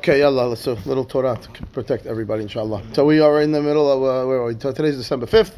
[0.00, 2.82] Okay, yalla, let's do a little Torah to protect everybody, inshallah.
[2.92, 4.54] So we are in the middle of, uh, where are we?
[4.54, 5.56] Today's December 5th.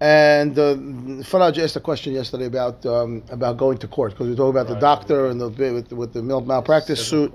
[0.00, 0.76] And uh,
[1.22, 4.68] Faraj asked a question yesterday about um, about going to court because we talked about
[4.68, 7.34] the doctor and the with, with the mal- malpractice suit,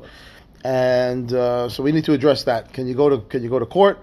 [0.66, 2.74] and uh, so we need to address that.
[2.74, 4.00] Can you go to Can you go to court,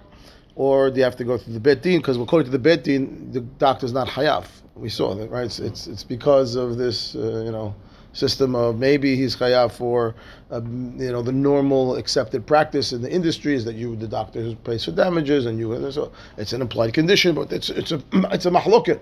[0.54, 1.98] or do you have to go through the bet din?
[1.98, 4.46] Because according to the bet din, the doctor's not chayav.
[4.76, 5.46] We saw that, right?
[5.46, 7.74] It's it's, it's because of this, uh, you know,
[8.18, 10.14] system of maybe he's chayav for,
[10.50, 14.54] um, you know, the normal accepted practice in the industry is that you, the doctor,
[14.64, 18.46] pays for damages, and you, so it's an implied condition, but it's it's a it's
[18.46, 19.00] a mahloket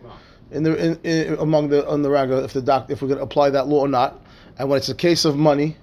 [0.51, 3.19] in the in, in, among the on the raga if the doctor if we're going
[3.19, 4.21] to apply that law or not,
[4.59, 5.77] and when it's a case of money,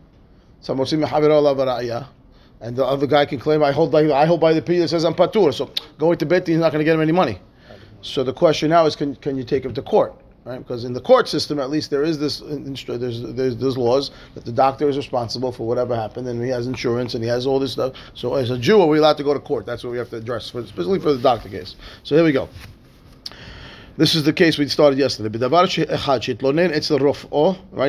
[0.61, 0.73] so
[2.63, 4.87] and the other guy can claim I hold by I hold by the P that
[4.87, 7.39] says I'm patur, so going to bet he's not going to get him any money.
[8.01, 10.13] So the question now is, can can you take him to court?
[10.45, 10.59] right?
[10.59, 14.11] Because in the court system, at least, there is this uh, there's there's, there's laws
[14.35, 17.45] that the doctor is responsible for whatever happened, and he has insurance and he has
[17.45, 17.93] all this stuff.
[18.13, 19.65] So as a Jew, are we allowed to go to court?
[19.65, 21.75] That's what we have to address, for, especially for the doctor case.
[22.03, 22.49] So here we go.
[23.95, 25.37] This is the case we started yesterday.
[25.37, 25.71] Right,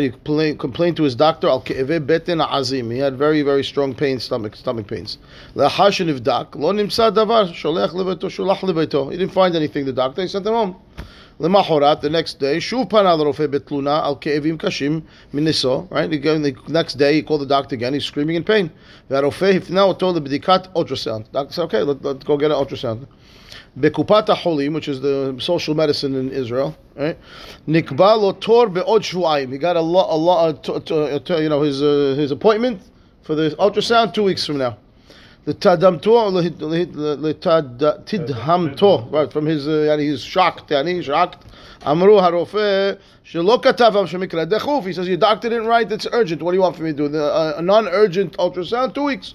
[0.03, 1.49] he complained, complained to his doctor.
[1.49, 2.91] Al beten azim.
[2.91, 5.17] He had very, very strong pain, stomach, stomach pains.
[5.55, 5.73] He didn't
[9.33, 9.87] find anything.
[9.87, 10.21] The doctor.
[10.21, 10.77] He sent him home.
[11.41, 16.13] Lemahorat, the next day, Shuv Panal Rofe Betluna Al Ke'evim Kashim Miniso, right?
[16.13, 18.71] Again, the next day, he called the doctor again, he's screaming in pain.
[19.11, 21.31] Ve'arofe, if now told the bedikat Ultrasound.
[21.33, 23.09] Doctor said, okay, let, let's go get an ultrasound.
[23.79, 27.19] Bekupat Holim, which is the social medicine in Israel, right?
[27.67, 29.51] Nikba Lotor Be'od Shuaim.
[29.51, 30.69] He got a lot, a lot,
[31.41, 32.81] you know, his, uh, his appointment
[33.23, 34.79] for the ultrasound two weeks from now.
[35.48, 36.32] לתדהמתו,
[37.22, 41.46] לתדהמתו, right, from his, uh, he's shocked, يعني, shocked.
[41.88, 42.92] אמרו הרופא
[43.24, 44.86] שלא כתב שמקרה דחוף.
[44.86, 46.42] He says, your doctor didn't write, it's urgent.
[46.42, 47.16] What do you want for me to do?
[47.16, 49.34] A, a non-urgent ultrasound, two weeks.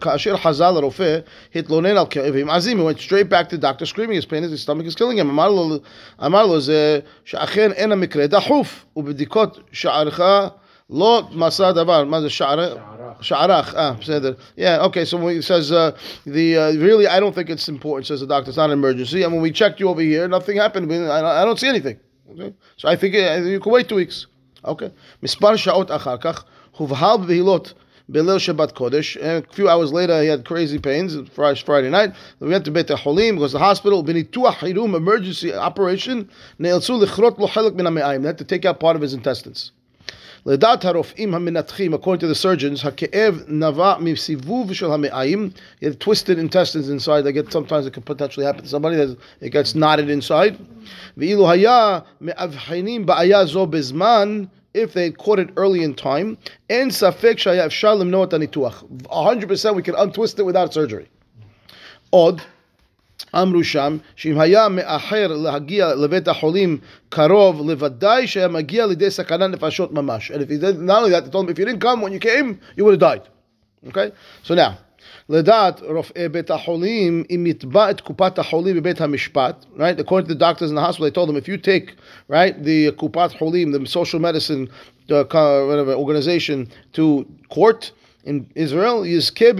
[0.00, 1.18] כאשר חזר לרופא,
[1.54, 4.60] התלונן על כאבים עזים, he went straight back to the doctor screaming, his pain, his
[4.60, 5.30] stomach is killing him.
[5.30, 5.78] אמר לו,
[6.26, 10.48] אמר לו זה שאכן אין המקרה דחוף, ובדיקות שערכה
[10.92, 12.74] לא מסע דבר, מה זה שערך?
[13.20, 13.96] שערך, ah,
[14.56, 15.90] yeah, okay, so when he says, uh,
[16.24, 19.22] the, uh, really, I don't think it's important, says the doctor, it's not an emergency,
[19.24, 21.98] and when we checked you over here, nothing happened, I don't see anything.
[22.30, 22.54] Okay?
[22.76, 24.26] So I think uh, you can wait two weeks.
[24.64, 24.90] Okay.
[25.22, 26.44] מספר שעות אחר כך,
[26.76, 27.72] הובהל בבהילות
[28.08, 29.16] בליל שבת קודש.
[29.16, 32.12] A few hours later he had crazy pains, Friday night.
[32.40, 36.24] We went to בית החולים, goes to the hospital, בניתוח חירום, emergency operation,
[36.60, 38.22] נאלצו לכרות לו חלק מן המעיים.
[38.22, 39.72] They had to take out part of his intestines.
[40.45, 45.53] According to the surgeons, hakeev nava shel hame'ayim.
[45.99, 47.25] Twisted intestines inside.
[47.25, 50.59] I get sometimes it can potentially happen to somebody that it gets knotted inside.
[54.75, 56.37] If they caught it early in time.
[56.69, 58.83] And safek shayav shalem noat anituach.
[59.03, 61.07] 100% we can untwist it without surgery.
[62.11, 62.41] Odd.
[63.34, 69.92] אמרו שם, שאם היה מאחר להגיע לבית החולים קרוב, לוודאי שהיה מגיע לידי סכנה נפשות
[69.92, 70.30] ממש.
[70.30, 72.12] And if he did, not only that, they told him, if you didn't come when
[72.12, 73.28] you came, you would have died.
[73.88, 74.12] Okay?
[74.44, 74.72] So now,
[75.28, 80.00] לדעת רופאי בית החולים, אם יתבע את קופת החולים בבית המשפט, right?
[80.00, 81.94] According to the doctors in the hospital, they told them, if you take,
[82.28, 84.68] right, the קופת חולים, the social medicine
[85.10, 85.24] uh,
[85.68, 87.92] whatever, organization to court,
[88.24, 89.56] in Israel, he's going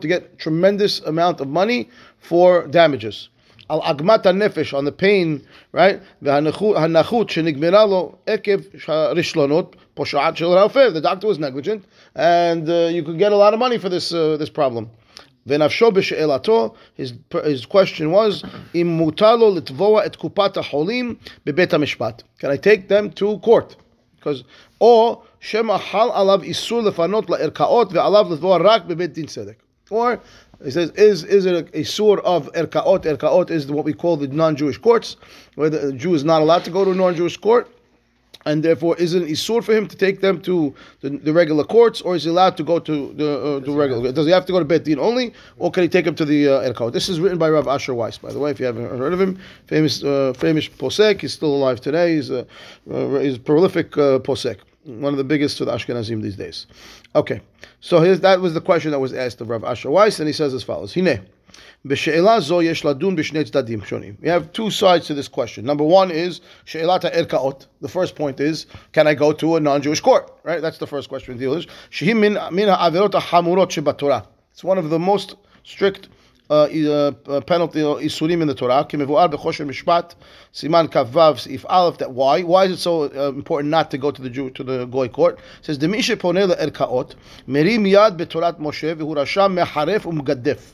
[0.00, 3.28] to get tremendous amount of money for damages.
[3.68, 6.00] Al agmat nefesh on the pain, right?
[6.22, 8.58] והנכות שנגמרה לו עקב
[8.88, 10.88] רשלונות פושעת של רופא.
[10.94, 11.82] The doctor was negligent,
[12.14, 14.86] and uh, you could get a lot of money for this uh, this problem.
[15.46, 21.14] ונפשו בשאלתו, his, his question was, אם מותר לו לתבוע את קופת החולים
[21.46, 22.22] בבית המשפט.
[22.40, 23.74] Can I take them to court?
[24.21, 24.43] Because
[24.79, 29.55] or shema hal alav isur lefanot laerkaot ve'alav levoa rak bebet din tzedek.
[29.89, 30.21] Or
[30.63, 33.03] he says, is is it a, a sur of erkaot?
[33.03, 35.17] Erkaot is what we call the non-Jewish courts,
[35.55, 37.67] where the Jew is not allowed to go to a non-Jewish court
[38.45, 41.63] and therefore is it a sur for him to take them to the, the, regular
[41.63, 44.11] courts, or is he allowed to go to the, uh, the regular?
[44.11, 46.25] Does he have to go to Bet Din only, or can he take him to
[46.25, 46.93] the uh, erkaot?
[46.93, 48.51] This is written by Rav Asher Weiss, by the way.
[48.51, 51.21] If you haven't heard of him, famous uh, famous posek.
[51.21, 52.15] He's still alive today.
[52.15, 52.45] He's a
[53.21, 56.67] he's a prolific uh, posek one of the biggest to the Ashkenazim these days.
[57.15, 57.41] Okay,
[57.81, 60.53] so that was the question that was asked of Rav Asher Weiss, and he says
[60.53, 61.21] as follows: Hine.
[61.83, 62.05] We have
[64.53, 65.65] two sides to this question.
[65.65, 67.65] Number one is she'elat erkaot.
[67.81, 70.31] The first point is, can I go to a non-Jewish court?
[70.43, 70.61] Right?
[70.61, 71.67] That's the first question in English.
[74.51, 76.09] It's one of the most strict
[76.51, 78.85] uh, uh, penalty isurim in the Torah.
[78.89, 80.15] Kimevuar bechoshen mishpat
[80.53, 80.87] siman
[81.47, 81.97] if.
[81.97, 82.43] That why?
[82.43, 85.07] Why is it so uh, important not to go to the Jew to the goy
[85.07, 85.39] court?
[85.59, 87.15] It says demishe poneh le'erkaot
[87.47, 90.73] merim yad betorat Moshe v'hu rasham meharef umgadef.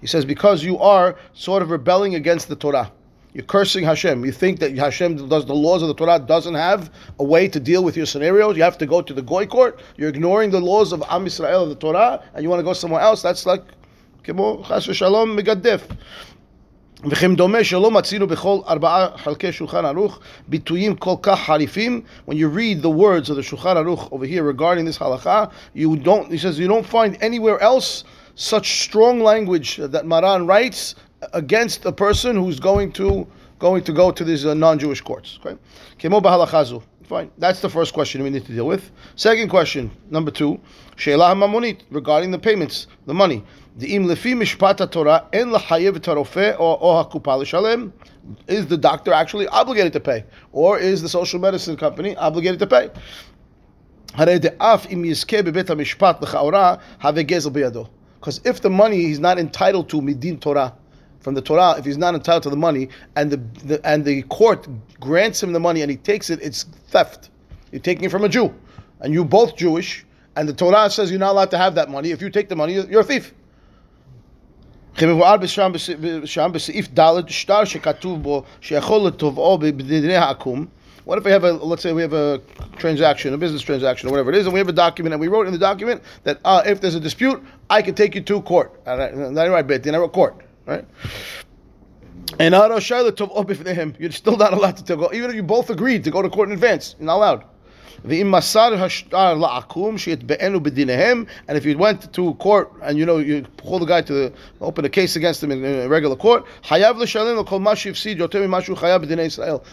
[0.00, 2.90] He says because you are sort of rebelling against the Torah.
[3.32, 4.24] You're cursing Hashem.
[4.24, 7.58] You think that Hashem does the laws of the Torah doesn't have a way to
[7.58, 8.56] deal with your scenarios.
[8.56, 9.80] You have to go to the goy court.
[9.96, 12.72] You're ignoring the laws of Am Yisrael of the Torah, and you want to go
[12.72, 13.22] somewhere else.
[13.22, 13.62] That's like
[14.24, 15.86] כמו חס ושלום מגדף.
[17.10, 22.00] וכן דומה שלא מצינו בכל ארבעה חלקי שולחן ערוך ביטויים כל כך חריפים.
[22.26, 25.96] When you read the words of the Shulchan Aruch over here regarding this halacha, you
[25.96, 28.04] don't, he says, you don't find anywhere else
[28.39, 30.95] such strong language that Maran writes
[31.33, 33.27] against a person who's going to
[33.59, 35.37] going to go to these uh, non-Jewish courts.
[35.45, 35.57] Okay,
[37.03, 37.31] Fine.
[37.39, 38.91] That's the first question we need to deal with.
[39.15, 40.59] Second question, number two,
[40.95, 43.43] Sheila Mamonit, regarding the payments, the money.
[43.77, 47.91] De'im lefi mishpat Torah en lachayev tarofe or hakupa l'shalem.
[48.47, 52.67] Is the doctor actually obligated to pay, or is the social medicine company obligated to
[52.67, 52.91] pay?
[58.19, 60.73] Because if the money he's not entitled to midin Torah,
[61.19, 64.23] from the Torah, if he's not entitled to the money, and the, the, and the
[64.23, 64.67] court
[64.99, 67.29] grants him the money and he takes it, it's theft.
[67.71, 68.53] You're taking it from a Jew,
[69.01, 70.05] and you both Jewish,
[70.35, 72.11] and the Torah says you're not allowed to have that money.
[72.11, 73.33] If you take the money, you're a thief.
[81.09, 82.39] What if we have a, let's say we have a
[82.77, 85.27] transaction, a business transaction, or whatever it is, and we have a document, and we
[85.27, 88.43] wrote in the document that uh, if there's a dispute, I can take you to
[88.43, 88.79] court.
[88.85, 90.85] Not right, bet, I wrote court right?
[92.39, 96.29] And you're still not allowed to go, even if you both agreed to go to
[96.29, 97.43] court in advance, you're not allowed.
[98.03, 98.13] And
[101.57, 104.31] if you went to court and you know you call the guy to
[104.61, 106.45] open a case against him in a regular court,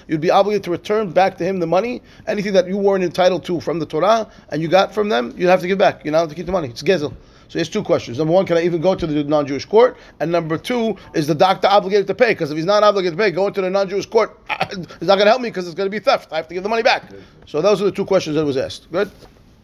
[0.09, 3.45] you'd be obligated to return back to him the money, anything that you weren't entitled
[3.45, 6.05] to from the Torah and you got from them, you'd have to give back.
[6.05, 6.69] You're not to keep the money.
[6.69, 7.13] It's gezel.
[7.49, 8.19] So there's two questions.
[8.19, 9.97] Number one, can I even go to the non-Jewish court?
[10.19, 12.33] And number two, is the doctor obligated to pay?
[12.33, 14.39] Because if he's not obligated to pay, going to the non-Jewish court
[14.71, 16.33] is not going to help me because it's going to be theft.
[16.33, 17.05] I have to give the money back.
[17.47, 18.91] So those are the two questions that was asked.
[18.91, 19.11] Good?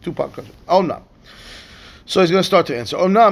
[0.01, 0.55] Two part questions.
[0.67, 1.03] Oh no.
[2.05, 2.97] So he's going to start to answer.
[2.97, 3.31] Oh no.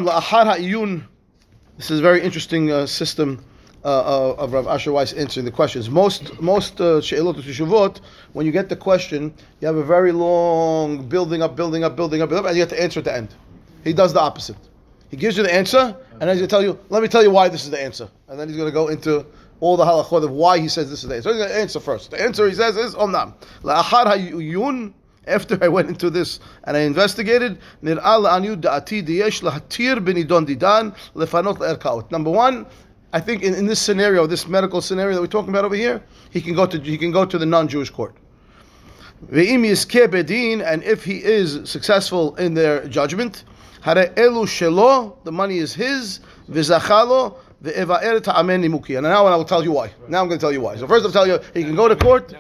[1.78, 3.44] This is a very interesting uh, system.
[3.84, 5.90] Uh, of Rav Asher Weiss answering the questions.
[5.90, 8.02] Most most uh, she'elot uh,
[8.34, 12.22] when you get the question, you have a very long building up, building up, building
[12.22, 13.34] up, building up, and you have to answer at the end.
[13.84, 14.58] He does the opposite.
[15.10, 17.22] He gives you the answer, and then he's going to tell you, let me tell
[17.22, 18.10] you why this is the answer.
[18.30, 19.26] And then he's going to go into
[19.60, 21.30] all the halachot of why he says this is the answer.
[21.30, 22.12] So he's going to answer first.
[22.12, 23.34] The answer he says is, Omnam.
[23.64, 24.94] La'achar ha'yun,
[25.28, 28.06] after I went into this and I investigated, Number
[32.32, 32.66] one,
[33.14, 36.02] I think in, in this scenario, this medical scenario that we're talking about over here,
[36.32, 38.16] he can go to he can go to the non-Jewish court.
[39.30, 39.38] And
[40.84, 43.44] if he is successful in their judgment,
[43.84, 46.20] elu shelo, the money is his,
[46.50, 49.92] v'zachalo, and now I will tell you why.
[50.08, 50.78] Now I'm going to tell you why.
[50.78, 52.34] So first I'll tell you, he can go to court.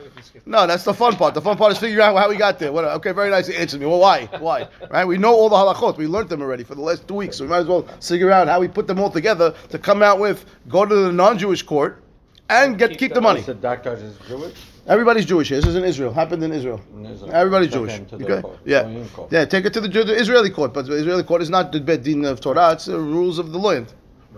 [0.47, 1.35] No, that's the fun part.
[1.35, 2.71] The fun part is figuring out how he got there.
[2.71, 3.45] What, okay, very nice.
[3.45, 3.85] He answered me.
[3.85, 4.25] Well, why?
[4.39, 4.67] Why?
[4.89, 5.05] Right?
[5.05, 5.97] We know all the halachot.
[5.97, 7.37] We learned them already for the last two weeks.
[7.37, 10.01] So we might as well figure out how we put them all together to come
[10.01, 12.01] out with go to the non-Jewish court
[12.49, 13.41] and get keep, keep the money.
[13.41, 14.55] The doctor is Jewish.
[14.88, 15.58] Everybody's Jewish here.
[15.58, 16.12] This is in Israel.
[16.12, 16.80] Happened in Israel.
[16.94, 17.32] In Israel.
[17.32, 18.00] Everybody's Jewish.
[18.12, 18.42] Okay?
[18.64, 19.04] Yeah.
[19.30, 20.72] Yeah, take it to the, the, Israeli court.
[20.72, 23.50] But the Israeli court is not the Beit Din of Torah, it's the rules of
[23.50, 23.92] the land.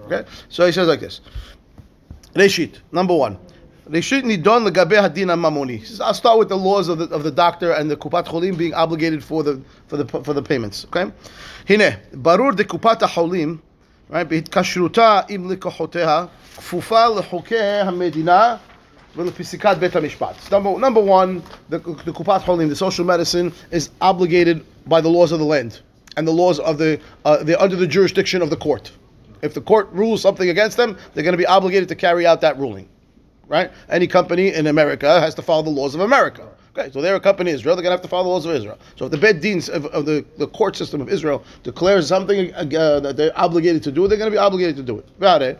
[0.06, 0.24] Okay?
[0.48, 1.20] So he says like this.
[2.34, 3.38] Reshit, number one.
[3.90, 6.00] Reshit nidon legabe hadin mamoni.
[6.00, 8.74] I'll start with the laws of the, of the doctor and the kupat cholim being
[8.74, 10.84] obligated for the for the for the payments.
[10.86, 11.10] Okay,
[11.66, 13.60] hine barur de kupat cholim,
[14.10, 14.28] right?
[14.28, 18.56] בהתקשרותה עם לקוחותיה כפופה לחוקי המדינה
[20.51, 25.31] Number, number one, the, the Kupat Holim, the social medicine, is obligated by the laws
[25.31, 25.81] of the land
[26.17, 28.91] and the laws of the, uh, they're under the jurisdiction of the court.
[29.41, 32.41] If the court rules something against them, they're going to be obligated to carry out
[32.41, 32.87] that ruling.
[33.47, 33.71] Right?
[33.89, 36.47] Any company in America has to follow the laws of America.
[36.75, 38.47] Okay, so they're a company in Israel, they're going to have to follow the laws
[38.47, 38.79] of Israel.
[38.95, 42.51] So if the Beit Din of, of, the, the court system of Israel declares something
[42.55, 45.07] uh, that they're obligated to do, they're going to be obligated to do it.
[45.19, 45.55] Right?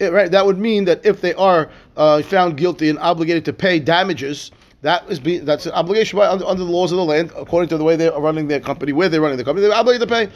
[0.00, 3.78] Right, that would mean that if they are uh, found guilty and obligated to pay
[3.78, 4.50] damages,
[4.82, 7.68] that is be, that's an obligation by, under, under, the laws of the land, according
[7.68, 9.66] to the way they're running their company, where they're running the company.
[9.66, 10.28] They're obligated to pay.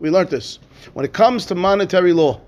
[0.00, 0.58] We learned this.
[0.94, 2.40] When it comes to monetary law,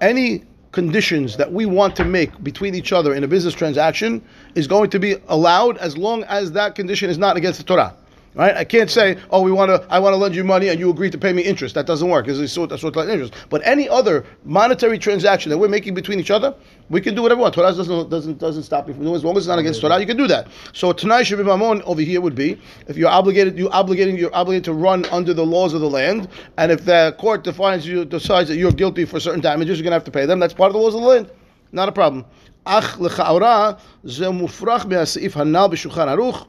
[0.00, 4.20] any conditions that we want to make between each other in a business transaction
[4.56, 7.94] is going to be allowed as long as that condition is not against the Torah.
[8.35, 8.55] Right?
[8.55, 10.91] I can't say, oh, we want to, I want to lend you money and you
[10.91, 11.73] agree to pay me interest.
[11.73, 12.27] That doesn't work.
[12.27, 13.33] It's sort, sort of interest.
[13.49, 16.53] But any other monetary transaction that we're making between each other,
[16.89, 17.55] we can do whatever we want.
[17.55, 19.17] Torah doesn't doesn't doesn't stop you from doing it.
[19.17, 19.99] as long as it's not against Torah.
[19.99, 20.47] You can do that.
[20.73, 24.35] So tonight should be mamon over here would be if you're obligated, you obligating you're
[24.35, 28.05] obligated to run under the laws of the land, and if the court defines you
[28.05, 30.39] decides that you're guilty for certain damages, you're gonna have to pay them.
[30.39, 31.31] That's part of the laws of the land.
[31.71, 32.25] Not a problem.
[32.65, 33.71] אך לכאורה
[34.03, 36.45] זה מופרך מהסעיף הנ"ל בשולחן ערוך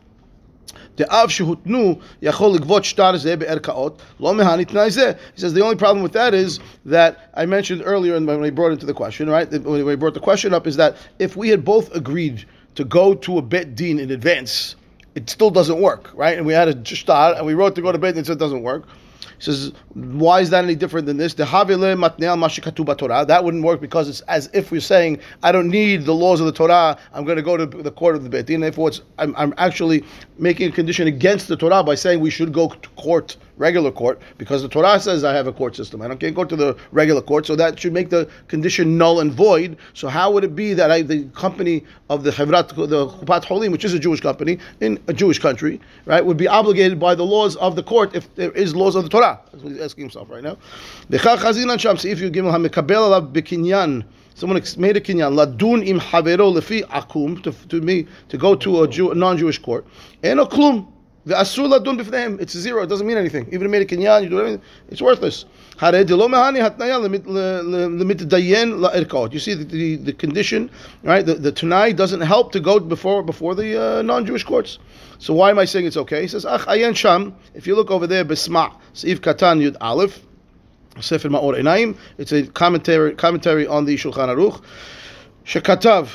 [0.96, 5.12] דאב שהותנו יכול לגבות שטר זה בערכאות, לא מהני תנאי זה.
[5.36, 8.72] He says the only problem with that is that I mentioned earlier when we brought
[8.72, 9.50] into the question, right?
[9.50, 13.14] When we brought the question up is that if we had both agreed to go
[13.14, 14.76] to a bet din in advance,
[15.14, 16.36] it still doesn't work, right?
[16.38, 18.38] And we had a shtar and we wrote to go to bet din, so it
[18.38, 18.84] doesn't work.
[19.37, 21.33] He says, why is that any different than this?
[21.35, 21.47] That
[23.43, 26.51] wouldn't work because it's as if we're saying, I don't need the laws of the
[26.51, 26.97] Torah.
[27.13, 28.61] I'm going to go to the court of the Beit Din.
[28.61, 30.03] Therefore, I'm, I'm actually
[30.37, 34.21] making a condition against the Torah by saying we should go to court regular court
[34.37, 36.01] because the Torah says I have a court system.
[36.01, 39.19] I don't can't go to the regular court, so that should make the condition null
[39.19, 39.77] and void.
[39.93, 43.71] So how would it be that I, the company of the Chevrat, the Kupat Holim,
[43.71, 47.25] which is a Jewish company in a Jewish country, right, would be obligated by the
[47.25, 49.39] laws of the court if there is laws of the Torah?
[49.51, 50.57] That's what he's asking himself right now.
[51.09, 54.05] If you give him
[54.37, 58.87] Someone made a kinyan ladun im havero lefi akum to, me to go to a,
[58.87, 59.87] Jew, non-Jewish court.
[60.23, 60.87] And a klum
[61.25, 62.39] the asula dun b'fneim.
[62.39, 62.83] It's zero.
[62.83, 63.47] It doesn't mean anything.
[63.47, 64.61] Even if you made a kinyan, you do anything.
[64.89, 65.45] It's worthless.
[65.81, 65.89] You
[69.39, 70.69] see the, the, the condition,
[71.03, 71.25] right?
[71.25, 74.77] The, the tunai doesn't help to go before before the uh, non-Jewish courts.
[75.17, 76.21] So why am I saying it's okay?
[76.21, 76.65] He says, Ach
[76.95, 77.35] sham.
[77.55, 80.21] If you look over there, besma seif katan yud aleph,
[81.01, 81.97] sefer maor enayim.
[82.19, 84.61] It's a commentary commentary on the Shulchan Aruch.
[85.45, 86.09] Shekatav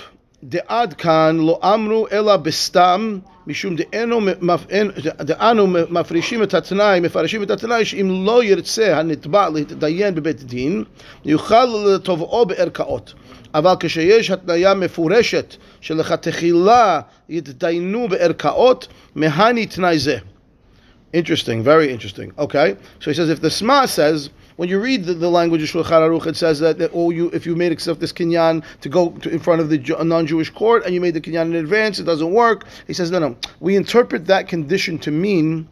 [0.49, 3.25] de'ad kan lo amru ela b'stam.
[3.51, 3.75] משום
[5.21, 10.85] דאנו מפרישים את התנאי, מפרשים את התנאי שאם לא ירצה הנתבע להתדיין בבית דין,
[11.25, 13.15] יוכל לתובעו בערכאות.
[13.55, 20.17] אבל כשיש התניה מפורשת שלכתחילה יתדיינו בערכאות, מהני תנאי זה.
[21.13, 22.33] Interesting, very interesting.
[22.39, 25.69] Okay, so he says if the Sma says when you read the, the language of
[25.69, 28.89] Shulchan Aruch, it says that, that oh, you if you made accept this kinyan to
[28.89, 31.99] go to, in front of the non-Jewish court and you made the kinyan in advance,
[31.99, 32.67] it doesn't work.
[32.87, 33.37] He says no, no.
[33.59, 35.67] We interpret that condition to mean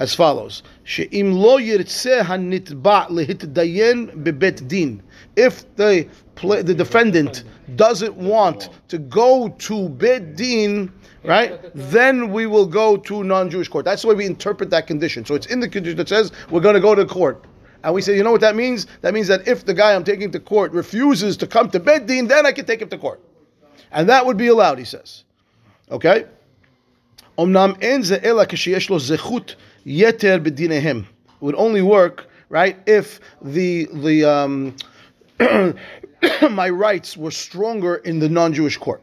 [0.00, 5.00] as follows: She'im lo hanitba lehitdayen bebet din.
[5.36, 7.44] If the the defendant
[7.76, 10.92] doesn't want to go to bet din
[11.24, 11.60] right?
[11.74, 13.84] Then we will go to non-Jewish court.
[13.84, 15.24] That's the way we interpret that condition.
[15.24, 17.44] So it's in the condition that says we're going to go to court.
[17.82, 18.86] And we say, you know what that means?
[19.00, 22.06] That means that if the guy I'm taking to court refuses to come to Bed
[22.06, 23.20] Din, then I can take him to court.
[23.90, 25.24] And that would be allowed, he says.
[25.90, 26.26] Okay?
[29.90, 31.06] Yeter b'dinehem.
[31.40, 34.76] Would only work, right, if the the um,
[36.50, 39.02] my rights were stronger in the non-Jewish court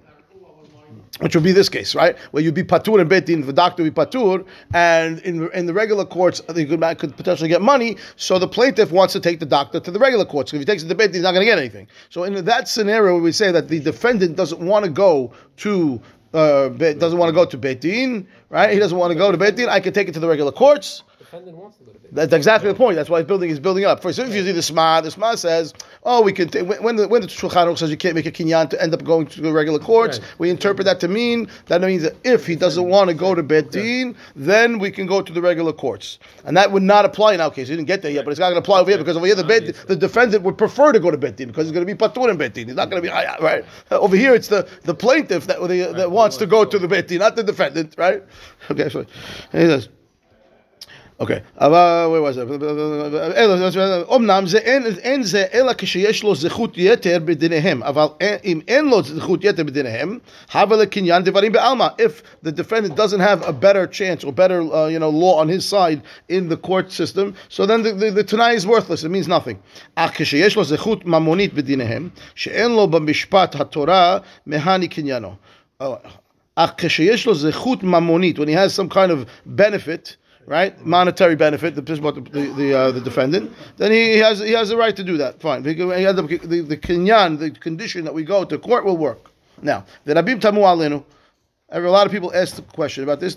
[1.20, 2.17] which would be this case, right?
[2.32, 5.74] Where you'd be patur and betin, the doctor would be patur, and in, in the
[5.74, 7.98] regular courts, the good man could potentially get money.
[8.15, 10.53] So the plaintiff wants to take the doctor to the regular courts.
[10.53, 11.88] If he takes it to betin, he's not going to get anything.
[12.10, 16.01] So in that scenario, we say that the defendant doesn't want to go to
[16.38, 18.72] uh, doesn't want to go to betin, right?
[18.72, 19.67] He doesn't want to go to betin.
[19.67, 22.34] I can take it to the regular courts defendant wants to go to Beit That's
[22.34, 22.96] exactly the point.
[22.96, 23.50] That's why he's building.
[23.50, 24.01] He's building up.
[24.01, 27.07] First, if you see the Sma, the Sma says, "Oh, we can." T- when the
[27.07, 29.51] when the Shulchan says you can't make a kinyan to end up going to the
[29.51, 30.27] regular courts, right.
[30.39, 33.43] we interpret that to mean that means that if he doesn't want to go to
[33.43, 37.34] Bet Din, then we can go to the regular courts, and that would not apply
[37.34, 37.67] in our case.
[37.67, 39.25] He didn't get there yet, but it's not going to apply over here because over
[39.25, 41.86] here the Bet, the defendant would prefer to go to Bet Din because he's going
[41.86, 42.67] to be patur in Bet Din.
[42.67, 44.34] He's not going to be ah, right uh, over here.
[44.34, 45.60] It's the, the plaintiff that
[45.98, 48.24] that wants to go to the Bet Din, not the defendant, right?
[48.72, 49.05] Okay, so
[49.51, 49.89] he says.
[51.21, 54.14] אוקיי, אבל, where was it?
[54.14, 54.45] אמנם
[55.02, 58.07] אין זה אלא כשיש לו זכות יתר בדיניהם, אבל
[58.45, 60.19] אם אין לו זכות יתר בדיניהם,
[60.54, 61.88] הווה לקניין דברים בעלמא.
[61.99, 65.49] If the defendant doesn't have a better chance or better uh, you know, law on
[65.49, 69.11] his side in the court system, so then the, the, the tanai is worthless, it
[69.11, 69.57] means nothing.
[69.95, 75.35] אך כשיש לו זכות ממונית בדיניהם, שאין לו במשפט התורה, מהני קניינו.
[76.57, 80.16] אך כשיש לו זכות ממונית, when he has some kind of benefit,
[80.48, 80.84] right?
[80.86, 84.70] Monetary benefit, the the the, the, uh, the defendant, then he, he, has he has
[84.70, 85.39] the right to do that.
[85.39, 85.63] Fine.
[85.63, 89.30] He the, the, the kinyan, the condition that we go to court will work.
[89.62, 91.04] Now, the Rabim Tamu Alenu.
[91.70, 93.36] A lot of people ask the question about this.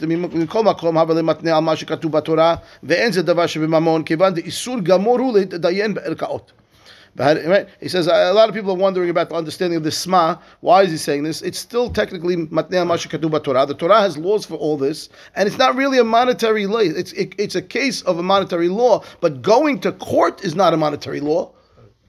[7.17, 7.69] Right?
[7.81, 10.39] He says a lot of people are wondering about the understanding of the Sma.
[10.61, 11.43] Why is he saying this?
[11.43, 13.67] It's still technically matnei Masha Katuba Torah.
[13.67, 16.79] The Torah has laws for all this, and it's not really a monetary law.
[16.79, 20.73] It's it, it's a case of a monetary law, but going to court is not
[20.73, 21.53] a monetary law.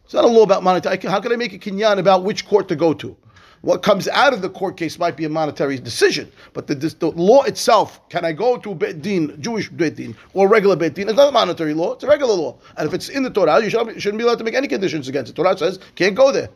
[0.06, 0.98] It's not a law about monetary.
[0.98, 3.18] How can I make a kinyan about which court to go to?
[3.63, 7.09] What comes out of the court case might be a monetary decision, but the, the
[7.09, 11.09] law itself, can I go to Beit Din, Jewish Beit Din, or regular Beit Din?
[11.09, 12.59] It's not a monetary law, it's a regular law.
[12.77, 15.09] And if it's in the Torah, you shouldn't, shouldn't be allowed to make any conditions
[15.09, 15.35] against it.
[15.35, 16.49] Torah says, can't go there.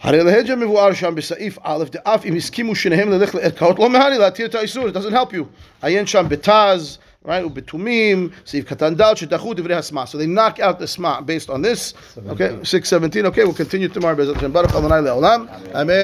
[0.00, 4.46] הרי להג'ה מבואר שם בסעיף א', דאף אם הסכימו שניהם ללכת לערכאות, לא מהני להתיר
[4.46, 5.44] את האיסור, it doesn't help you.
[5.82, 7.43] עיין שם בתז, right?
[7.43, 10.07] Ubetumim, Seif Katan Dal, Shetachu, Hasma.
[10.07, 11.93] So they knock out the Sma based on this.
[12.27, 13.25] Okay, 617.
[13.27, 14.15] Okay, we'll continue tomorrow.
[14.15, 15.49] Le'olam.
[15.75, 15.97] Amen.